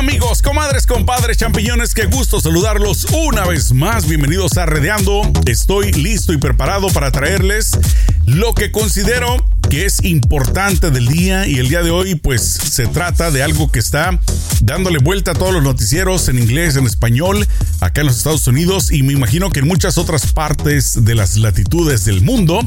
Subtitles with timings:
[0.00, 4.08] Amigos, comadres, compadres, champiñones, qué gusto saludarlos una vez más.
[4.08, 5.30] Bienvenidos a Redeando.
[5.44, 7.72] Estoy listo y preparado para traerles
[8.34, 12.86] lo que considero que es importante del día y el día de hoy pues se
[12.86, 14.20] trata de algo que está
[14.60, 17.46] dándole vuelta a todos los noticieros en inglés, en español,
[17.80, 21.36] acá en los Estados Unidos y me imagino que en muchas otras partes de las
[21.36, 22.60] latitudes del mundo,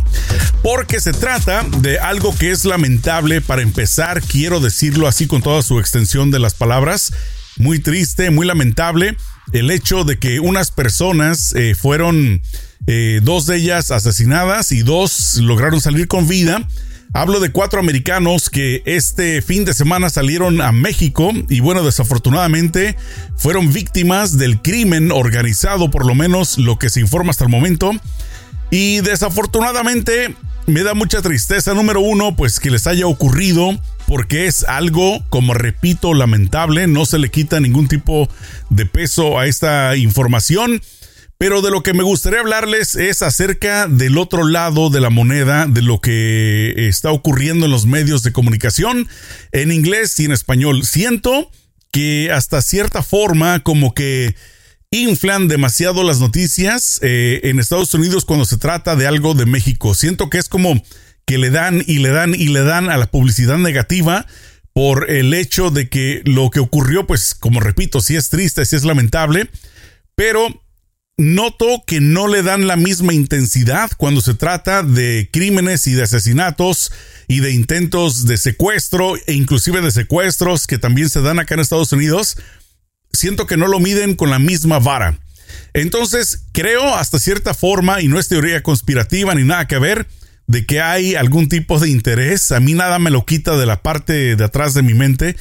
[0.64, 5.62] porque se trata de algo que es lamentable para empezar, quiero decirlo así con toda
[5.62, 7.14] su extensión de las palabras,
[7.58, 9.16] muy triste, muy lamentable
[9.52, 12.42] el hecho de que unas personas eh, fueron
[12.88, 16.68] eh, dos de ellas asesinadas y dos lograron salir con vida.
[17.16, 22.98] Hablo de cuatro americanos que este fin de semana salieron a México y bueno, desafortunadamente
[23.38, 27.92] fueron víctimas del crimen organizado, por lo menos lo que se informa hasta el momento.
[28.72, 34.64] Y desafortunadamente me da mucha tristeza, número uno, pues que les haya ocurrido, porque es
[34.64, 38.28] algo, como repito, lamentable, no se le quita ningún tipo
[38.72, 40.82] de peso a esta información.
[41.38, 45.66] Pero de lo que me gustaría hablarles es acerca del otro lado de la moneda,
[45.68, 49.08] de lo que está ocurriendo en los medios de comunicación,
[49.52, 50.86] en inglés y en español.
[50.86, 51.52] Siento
[51.92, 54.36] que hasta cierta forma como que
[54.90, 59.96] inflan demasiado las noticias eh, en Estados Unidos cuando se trata de algo de México.
[59.96, 60.82] Siento que es como
[61.26, 64.28] que le dan y le dan y le dan a la publicidad negativa
[64.74, 68.76] por el hecho de que lo que ocurrió, pues como repito, sí es triste, sí
[68.76, 69.50] es lamentable,
[70.16, 70.63] pero
[71.18, 76.04] noto que no le dan la misma intensidad cuando se trata de crímenes y de
[76.04, 76.92] asesinatos
[77.28, 81.60] y de intentos de secuestro e inclusive de secuestros que también se dan acá en
[81.60, 82.38] Estados Unidos.
[83.12, 85.20] Siento que no lo miden con la misma vara.
[85.74, 90.08] Entonces, creo hasta cierta forma, y no es teoría conspirativa ni nada que ver,
[90.48, 92.52] de que hay algún tipo de interés.
[92.52, 95.36] A mí nada me lo quita de la parte de atrás de mi mente,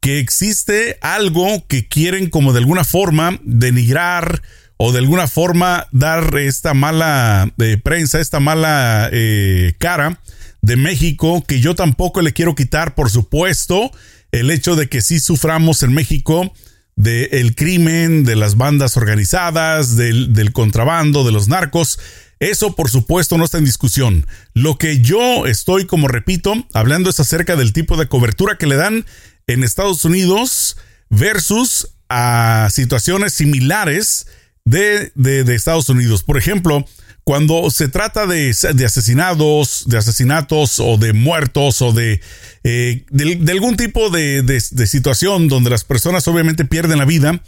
[0.00, 4.42] que existe algo que quieren como de alguna forma denigrar
[4.76, 10.20] o de alguna forma dar esta mala eh, prensa, esta mala eh, cara
[10.62, 13.90] de México, que yo tampoco le quiero quitar, por supuesto,
[14.32, 16.52] el hecho de que sí suframos en México
[16.96, 21.98] del crimen, de las bandas organizadas, del, del contrabando, de los narcos.
[22.38, 24.26] Eso, por supuesto, no está en discusión.
[24.54, 28.76] Lo que yo estoy, como repito, hablando es acerca del tipo de cobertura que le
[28.76, 29.06] dan
[29.46, 30.76] en Estados Unidos
[31.08, 34.26] versus a situaciones similares
[34.66, 36.22] de, de, Estados Unidos.
[36.22, 36.84] Por ejemplo,
[37.24, 42.20] cuando se trata de, de asesinados, de asesinatos o de muertos o de,
[42.64, 47.40] eh, de, algún tipo de, de, situación donde las personas obviamente pierden la vida,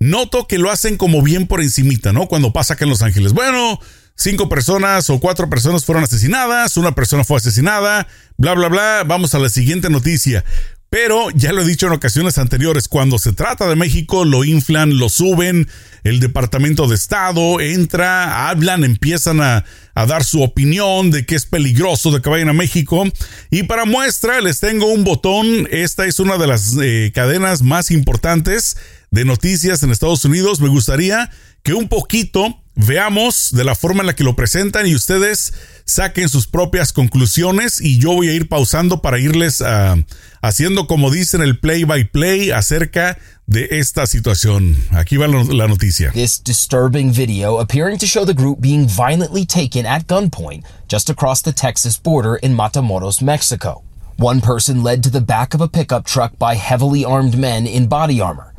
[0.00, 2.26] noto que lo hacen como bien por encimita, ¿no?
[2.26, 3.34] Cuando pasa acá en Los Ángeles.
[3.34, 3.78] Bueno,
[4.16, 9.04] cinco personas o cuatro personas fueron asesinadas, una persona fue asesinada, bla, bla, bla.
[9.06, 10.42] Vamos a la siguiente noticia.
[10.92, 14.98] Pero ya lo he dicho en ocasiones anteriores, cuando se trata de México lo inflan,
[14.98, 15.66] lo suben,
[16.04, 19.64] el Departamento de Estado entra, hablan, empiezan a,
[19.94, 23.04] dar su opinión de que es peligroso de que vayan a México.
[23.50, 27.90] Y para muestra les tengo un botón, esta es una de las eh, cadenas más
[27.90, 28.76] importantes
[29.10, 30.60] de noticias en Estados Unidos.
[30.60, 31.30] Me gustaría
[31.62, 35.52] que un poquito veamos de la forma en la que lo presentan y ustedes
[35.84, 40.02] saquen sus propias conclusiones y yo voy a ir pausando para irles uh,
[40.40, 44.76] haciendo como dicen el play by play acerca de esta situación.
[44.92, 46.10] Aquí va la noticia.
[46.12, 51.42] This disturbing video appearing to show the group being violently taken at gunpoint just across
[51.42, 53.82] the Texas border in Matamoros, Mexico.
[54.16, 57.88] One person led to the back of a pickup truck by heavily armed men in
[57.88, 58.51] body armor.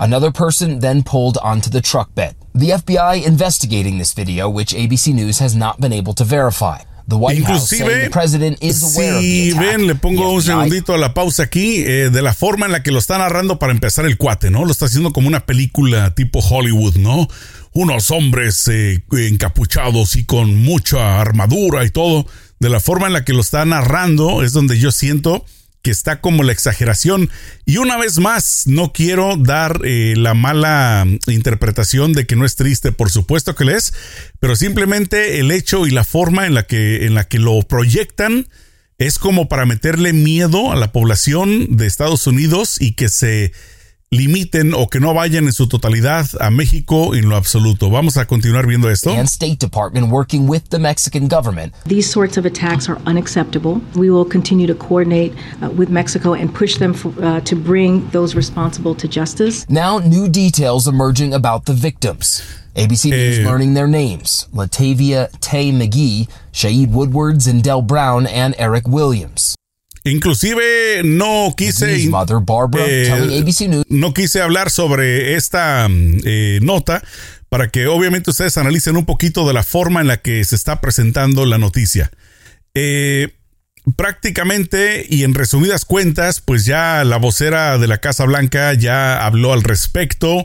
[0.00, 2.36] Another person then pulled onto the truck bed.
[2.54, 6.82] The FBI investigating this video, which ABC News has not been able to verify.
[7.08, 10.42] The White House saying the president is aware si of the ven, le pongo un
[10.42, 13.58] segundito a la pausa aquí, eh, de la forma en la que lo está narrando
[13.58, 14.66] para empezar el cuate, ¿no?
[14.66, 17.26] Lo está haciendo como una película tipo Hollywood, ¿no?
[17.72, 22.26] Unos hombres eh, encapuchados y con mucha armadura y todo.
[22.60, 25.44] De la forma en la que lo está narrando es donde yo siento
[25.82, 27.30] que está como la exageración.
[27.64, 32.56] Y una vez más, no quiero dar eh, la mala interpretación de que no es
[32.56, 33.92] triste, por supuesto que lo es,
[34.40, 38.48] pero simplemente el hecho y la forma en la que, en la que lo proyectan
[38.98, 43.52] es como para meterle miedo a la población de Estados Unidos y que se
[44.10, 47.90] limiten o que no vayan en su totalidad a México en lo absoluto.
[47.90, 49.10] Vamos a continuar viendo esto.
[49.10, 51.74] And State Department working with the Mexican government.
[51.84, 53.82] These sorts of attacks are unacceptable.
[53.94, 58.08] We will continue to coordinate uh, with Mexico and push them for, uh, to bring
[58.10, 59.68] those responsible to justice.
[59.68, 62.42] Now new details emerging about the victims.
[62.74, 68.54] ABC News eh, learning their names Latavia Tay McGee, Shaid Woodwards, and Del Brown, and
[68.56, 69.57] Eric Williams.
[70.10, 73.44] Inclusive no quise eh,
[73.88, 77.02] no quise hablar sobre esta eh, nota
[77.48, 80.80] para que obviamente ustedes analicen un poquito de la forma en la que se está
[80.80, 82.10] presentando la noticia.
[82.74, 83.28] Eh,
[83.96, 89.52] prácticamente y en resumidas cuentas, pues ya la vocera de la Casa Blanca ya habló
[89.52, 90.44] al respecto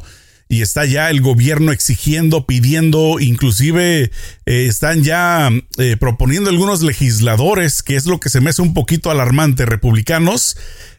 [0.54, 4.12] y está ya el gobierno exigiendo, pidiendo, inclusive
[4.46, 8.76] eh, están ya eh, proponiendo algunos legisladores, que es lo que se me hace un
[8.76, 10.56] poquito alarmante, republicanos,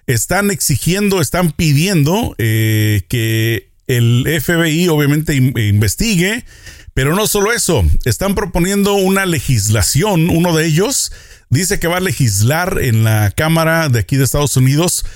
[0.08, 6.44] están exigiendo, están pidiendo eh, que el FBI obviamente investigue,
[6.92, 11.12] pero no solo eso, están proponiendo una legislación, uno de ellos
[11.48, 15.06] dice que va a legislar en la Cámara de aquí de Estados Unidos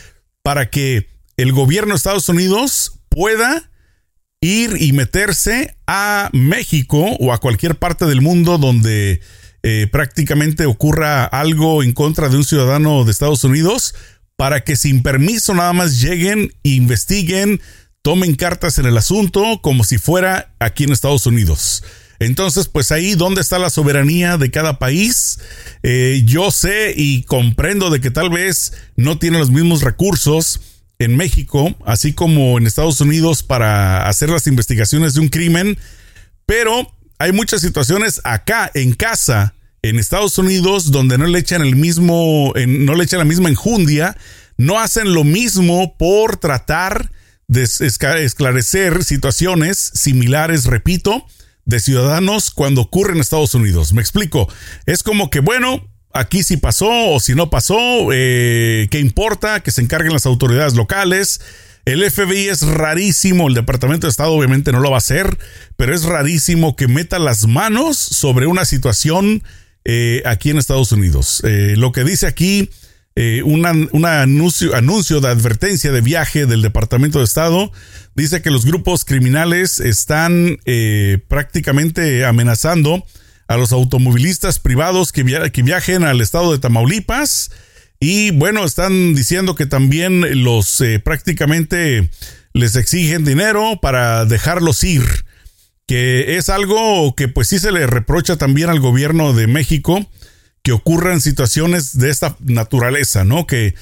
[0.45, 3.69] para que el gobierno de Estados Unidos pueda
[4.41, 9.21] ir y meterse a México o a cualquier parte del mundo donde
[9.63, 13.95] eh, prácticamente ocurra algo en contra de un ciudadano de Estados Unidos
[14.37, 17.61] para que sin permiso nada más lleguen, investiguen,
[18.03, 21.83] tomen cartas en el asunto como si fuera aquí en Estados Unidos.
[22.21, 25.39] Entonces, pues ahí, ¿dónde está la soberanía de cada país?
[25.83, 30.61] Eh, yo sé y comprendo de que tal vez no tienen los mismos recursos
[30.99, 35.79] en México, así como en Estados Unidos para hacer las investigaciones de un crimen,
[36.47, 41.77] pero hay muchas situaciones acá en casa, en Estados Unidos, donde no le echan el
[41.77, 44.17] mismo, no le echan la misma enjundia,
[44.57, 47.13] no hacen lo mismo por tratar
[47.47, 51.25] de esclarecer situaciones similares, repito,
[51.65, 53.93] de ciudadanos cuando ocurre en Estados Unidos.
[53.93, 54.49] Me explico.
[54.87, 59.61] Es como que, bueno, aquí sí pasó o si no pasó, eh, ¿qué importa?
[59.61, 61.41] Que se encarguen las autoridades locales.
[61.85, 65.39] El FBI es rarísimo, el Departamento de Estado obviamente no lo va a hacer,
[65.77, 69.43] pero es rarísimo que meta las manos sobre una situación
[69.85, 71.43] eh, aquí en Estados Unidos.
[71.45, 72.71] Eh, lo que dice aquí,
[73.45, 73.67] un
[74.07, 77.73] anuncio de advertencia de viaje del Departamento de Estado,
[78.15, 80.59] dice que los grupos criminales están
[81.27, 83.05] prácticamente amenazando
[83.49, 87.51] a los automovilistas privados que, viajen al estado de Tamaulipas.
[87.99, 92.11] Y bueno, están diciendo que también los eh, prácticamente
[92.53, 95.03] les exigen dinero para dejarlos ir.
[95.87, 100.07] Que es algo que pues sí se le reprocha también al gobierno de México
[100.63, 103.47] que ocurran situaciones de esta naturaleza, ¿no?
[103.47, 103.75] Que,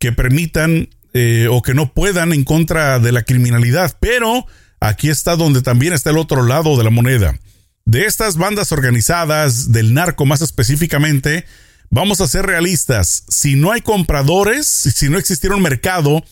[0.00, 3.96] que permitan eh, o que no puedan en contra de la criminalidad.
[4.00, 4.44] Pero
[4.80, 7.38] aquí está donde también está el otro lado de la moneda
[7.84, 11.44] de estas bandas organizadas, del narco más específicamente,
[11.90, 13.24] vamos a ser realistas.
[13.28, 16.24] Si no hay compradores, si no existiera un mercado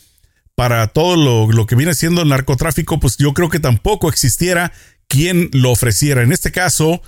[0.55, 4.73] para todo lo, que viene siendo el narcotráfico, pues yo creo que tampoco existiera
[5.09, 6.23] quien lo ofreciera.
[6.23, 7.03] En este caso,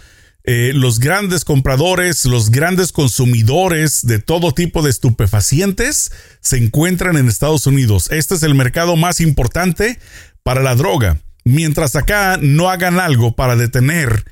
[0.45, 7.29] eh, los grandes compradores, los grandes consumidores de todo tipo de estupefacientes se encuentran en
[7.29, 8.11] Estados Unidos.
[8.11, 9.99] Este es el mercado más importante
[10.43, 11.21] para la droga.
[11.45, 14.25] Mientras acá no hagan algo para detener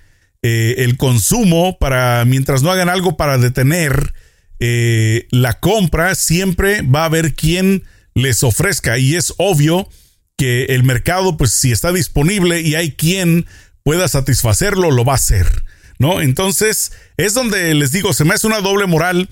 [0.43, 4.15] eh, el consumo, para mientras no hagan algo para detener
[4.59, 7.85] eh, la compra, siempre va a haber quien
[8.15, 8.99] les ofrezca.
[8.99, 9.89] Y es obvio
[10.37, 13.47] que el mercado, pues si está disponible y hay quien
[13.83, 15.65] pueda satisfacerlo, lo va a hacer.
[15.99, 16.23] ¿No?
[16.23, 19.29] Entonces, es donde les digo, se me hace una doble moral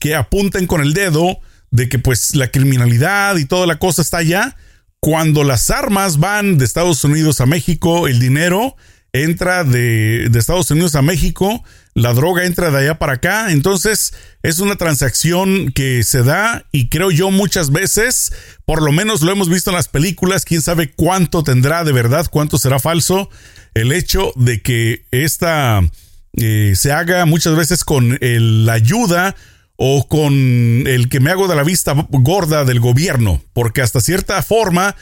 [0.00, 1.40] que apunten con el dedo
[1.70, 4.56] de que pues la criminalidad y toda la cosa está allá.
[5.00, 8.76] Cuando las armas van de Estados Unidos a México, el dinero
[9.14, 11.64] entra de, Estados Unidos a México,
[11.94, 16.90] la droga entra de allá para acá, entonces es una transacción que se da y
[16.90, 18.32] creo yo muchas veces,
[18.66, 22.26] por lo menos lo hemos visto en las películas, quién sabe cuánto tendrá de verdad,
[22.30, 23.30] cuánto será falso,
[23.72, 25.80] el hecho de que esta
[26.36, 29.34] eh, se haga muchas veces con la ayuda
[29.82, 30.34] o con
[30.86, 34.94] el que me hago de la vista gorda del gobierno, porque hasta cierta forma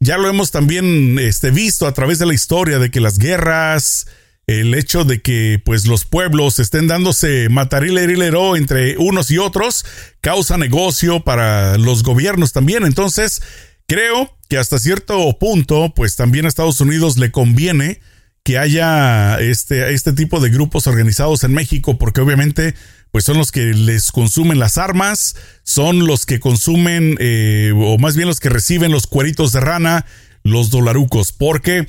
[0.00, 4.06] ya lo hemos también este, visto a través de la historia de que las guerras,
[4.46, 9.86] el hecho de que pues los pueblos estén dándose matarilero entre unos y otros,
[10.20, 12.84] causa negocio para los gobiernos también.
[12.84, 13.40] Entonces,
[13.86, 18.02] creo que hasta cierto punto, pues también a Estados Unidos le conviene
[18.48, 22.74] que haya este, este tipo de grupos organizados en México, porque obviamente
[23.10, 28.16] pues son los que les consumen las armas, son los que consumen, eh, o más
[28.16, 30.06] bien los que reciben los cueritos de rana,
[30.44, 31.88] los dolarucos, porque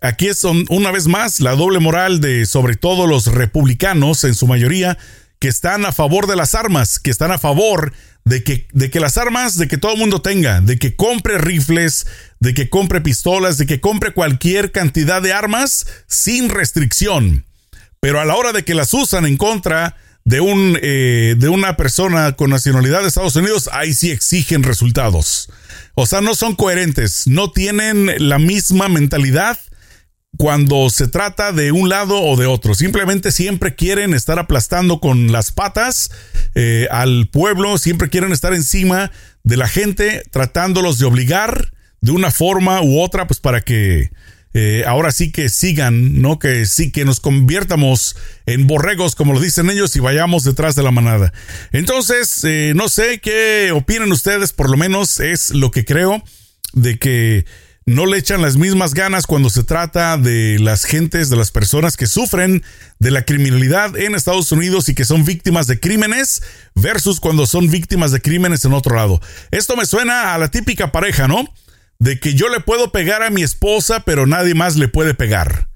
[0.00, 4.46] aquí es una vez más la doble moral de sobre todo los republicanos en su
[4.46, 4.98] mayoría,
[5.40, 7.92] que están a favor de las armas, que están a favor
[8.26, 11.38] de que, de que las armas, de que todo el mundo tenga, de que compre
[11.38, 12.08] rifles,
[12.40, 17.46] de que compre pistolas, de que compre cualquier cantidad de armas sin restricción.
[18.00, 21.76] Pero a la hora de que las usan en contra de, un, eh, de una
[21.76, 25.48] persona con nacionalidad de Estados Unidos, ahí sí exigen resultados.
[25.94, 29.56] O sea, no son coherentes, no tienen la misma mentalidad
[30.36, 32.74] cuando se trata de un lado o de otro.
[32.74, 36.10] Simplemente siempre quieren estar aplastando con las patas
[36.54, 39.10] eh, al pueblo, siempre quieren estar encima
[39.42, 44.10] de la gente, tratándolos de obligar de una forma u otra, pues para que
[44.58, 46.38] eh, ahora sí que sigan, ¿no?
[46.38, 48.16] Que sí que nos conviertamos
[48.46, 51.32] en borregos, como lo dicen ellos, y vayamos detrás de la manada.
[51.72, 56.22] Entonces, eh, no sé qué opinan ustedes, por lo menos es lo que creo,
[56.72, 57.44] de que
[57.86, 61.96] no le echan las mismas ganas cuando se trata de las gentes, de las personas
[61.96, 62.62] que sufren
[62.98, 66.42] de la criminalidad en Estados Unidos y que son víctimas de crímenes
[66.74, 69.20] versus cuando son víctimas de crímenes en otro lado.
[69.50, 71.46] Esto me suena a la típica pareja, ¿no?
[71.98, 75.68] de que yo le puedo pegar a mi esposa, pero nadie más le puede pegar.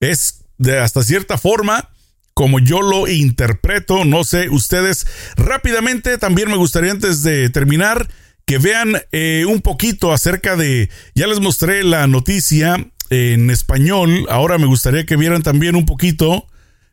[0.00, 1.90] Es de hasta cierta forma
[2.34, 8.08] como yo lo interpreto, no sé, ustedes rápidamente también me gustaría antes de terminar
[8.48, 14.56] que vean eh, un poquito acerca de, ya les mostré la noticia en español, ahora
[14.56, 16.46] me gustaría que vieran también un poquito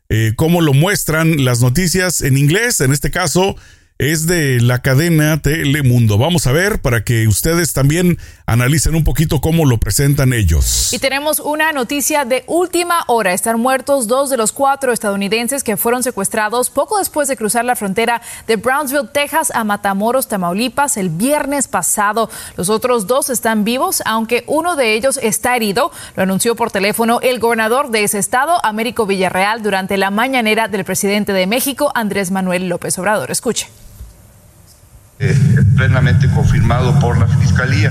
[0.09, 3.55] eh, cómo lo muestran las noticias en inglés, en este caso
[3.97, 6.17] es de la cadena Telemundo.
[6.17, 10.91] Vamos a ver para que ustedes también analicen un poquito cómo lo presentan ellos.
[10.91, 13.31] Y tenemos una noticia de última hora.
[13.31, 17.77] Están muertos dos de los cuatro estadounidenses que fueron secuestrados poco después de cruzar la
[17.77, 22.29] frontera de Brownsville, Texas, a Matamoros, Tamaulipas, el viernes pasado.
[22.57, 25.89] Los otros dos están vivos, aunque uno de ellos está herido.
[26.17, 30.83] Lo anunció por teléfono el gobernador de ese estado, Américo Villarreal, durante la mañanera del
[30.83, 33.31] presidente de México, Andrés Manuel López Obrador.
[33.31, 33.69] Escuche.
[35.17, 35.33] Eh,
[35.77, 37.89] plenamente confirmado por la Fiscalía.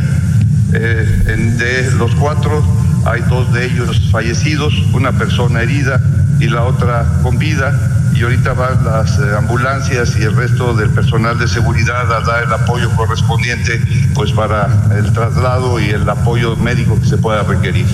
[0.74, 2.62] Eh, de los cuatro
[3.06, 5.98] hay dos de ellos fallecidos, una persona herida
[6.38, 7.72] y la otra con vida.
[8.14, 12.44] Y ahorita van las eh, ambulancias y el resto del personal de seguridad a dar
[12.44, 13.80] el apoyo correspondiente
[14.14, 17.86] pues para el traslado y el apoyo médico que se pueda requerir.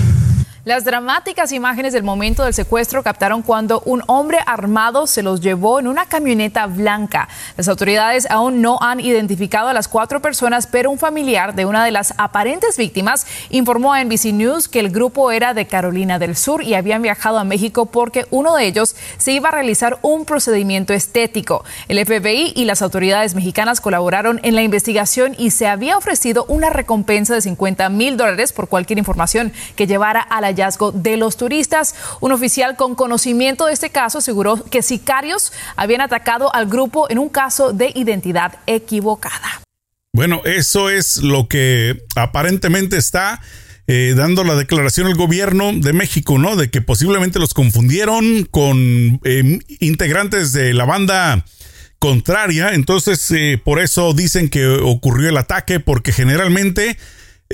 [0.63, 5.79] Las dramáticas imágenes del momento del secuestro captaron cuando un hombre armado se los llevó
[5.79, 7.27] en una camioneta blanca.
[7.57, 11.83] Las autoridades aún no han identificado a las cuatro personas, pero un familiar de una
[11.83, 16.35] de las aparentes víctimas informó a NBC News que el grupo era de Carolina del
[16.35, 20.25] Sur y habían viajado a México porque uno de ellos se iba a realizar un
[20.25, 21.65] procedimiento estético.
[21.87, 26.69] El FBI y las autoridades mexicanas colaboraron en la investigación y se había ofrecido una
[26.69, 30.51] recompensa de 50 mil dólares por cualquier información que llevara a la
[30.93, 31.95] de los turistas.
[32.19, 37.19] Un oficial con conocimiento de este caso aseguró que sicarios habían atacado al grupo en
[37.19, 39.61] un caso de identidad equivocada.
[40.13, 43.39] Bueno, eso es lo que aparentemente está
[43.87, 46.55] eh, dando la declaración el gobierno de México, ¿no?
[46.55, 51.45] De que posiblemente los confundieron con em, integrantes de la banda
[51.97, 52.73] contraria.
[52.73, 56.97] Entonces, eh, por eso dicen que ocurrió el ataque, porque generalmente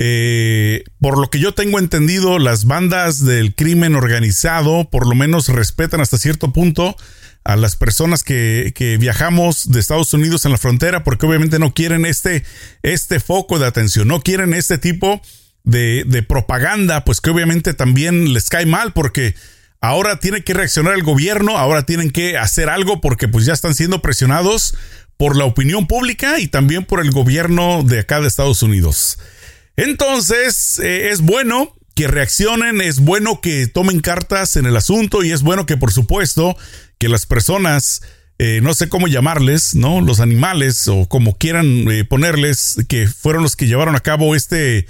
[0.00, 5.48] eh, por lo que yo tengo entendido, las bandas del crimen organizado por lo menos
[5.48, 6.96] respetan hasta cierto punto
[7.42, 12.06] a las personas que, viajamos de Estados Unidos en la frontera porque obviamente no quieren
[12.06, 12.44] este,
[12.84, 15.20] este foco de atención, no quieren este tipo
[15.64, 19.34] de, de propaganda, pues que obviamente también les cae mal porque
[19.80, 23.74] ahora tiene que reaccionar el gobierno, ahora tienen que hacer algo porque pues ya están
[23.74, 24.76] siendo presionados
[25.16, 29.18] por la opinión pública y también por el gobierno de acá de Estados Unidos.
[29.78, 35.30] Entonces, eh, es bueno que reaccionen, es bueno que tomen cartas en el asunto y
[35.30, 36.56] es bueno que, por supuesto,
[36.98, 38.02] que las personas,
[38.40, 40.00] eh, no sé cómo llamarles, ¿no?
[40.00, 44.88] Los animales o como quieran eh, ponerles, que fueron los que llevaron a cabo este,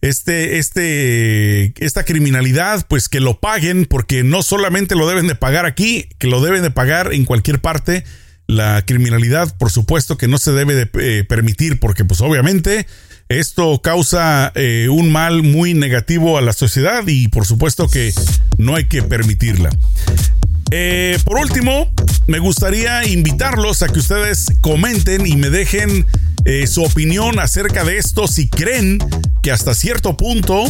[0.00, 5.66] este, este, esta criminalidad, pues que lo paguen, porque no solamente lo deben de pagar
[5.66, 8.02] aquí, que lo deben de pagar en cualquier parte.
[8.48, 12.86] La criminalidad, por supuesto, que no se debe de permitir, porque pues obviamente
[13.28, 18.12] esto causa eh, un mal muy negativo a la sociedad y por supuesto que
[18.56, 19.70] no hay que permitirla.
[20.70, 21.92] Eh, por último,
[22.28, 26.06] me gustaría invitarlos a que ustedes comenten y me dejen
[26.44, 28.98] eh, su opinión acerca de esto, si creen
[29.42, 30.64] que hasta cierto punto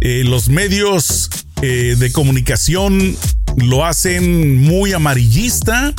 [0.00, 1.30] los medios
[1.60, 3.16] de comunicación
[3.56, 5.94] lo hacen muy amarillista,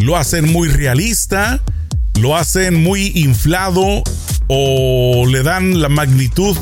[0.00, 1.62] lo hacen muy realista,
[2.18, 4.02] lo hacen muy inflado
[4.48, 6.56] o le dan la magnitud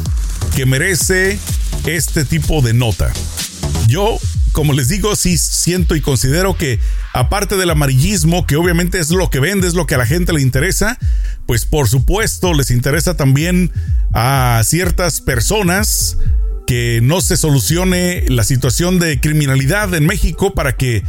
[0.54, 1.38] que merece
[1.86, 3.12] este tipo de nota.
[3.86, 4.18] Yo,
[4.52, 6.78] como les digo, sí siento y considero que
[7.12, 10.32] aparte del amarillismo, que obviamente es lo que vende, es lo que a la gente
[10.32, 10.98] le interesa,
[11.46, 13.70] pues por supuesto les interesa también
[14.12, 16.16] a ciertas personas
[16.66, 21.02] que no se solucione la situación de criminalidad en México para que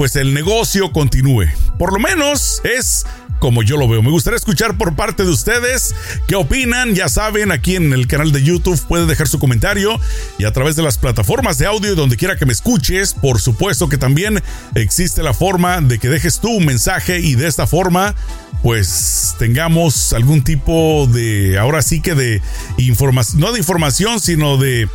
[0.00, 1.44] pues el negocio continúe.
[1.78, 3.04] Por lo menos es
[3.38, 4.02] como yo lo veo.
[4.02, 5.94] Me gustaría escuchar por parte de ustedes
[6.26, 6.94] qué opinan.
[6.94, 10.00] Ya saben, aquí en el canal de YouTube puede dejar su comentario
[10.38, 13.12] y a través de las plataformas de audio donde quiera que me escuches.
[13.12, 14.42] Por supuesto que también
[14.74, 18.14] existe la forma de que dejes tú un mensaje y de esta forma
[18.62, 22.40] pues tengamos algún tipo de, ahora sí que de
[22.78, 24.88] información, no de información, sino de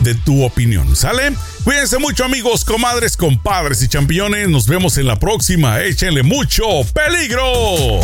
[0.00, 0.96] de tu opinión.
[0.96, 1.32] ¿Sale?
[1.64, 4.48] Cuídense mucho amigos, comadres, compadres y champiñones.
[4.48, 5.80] Nos vemos en la próxima.
[5.80, 8.00] Échenle mucho peligro.